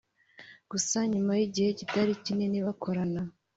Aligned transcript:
Gusa 0.71 0.97
nyuma 1.11 1.31
y’igihe 1.39 1.69
kitari 1.79 2.13
kinini 2.23 2.57
bakorana 2.67 3.21